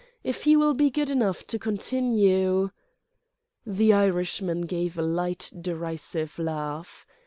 [0.23, 2.71] If he will be good enough to continue..."
[3.77, 7.05] The Irishman gave a light, derisive laugh.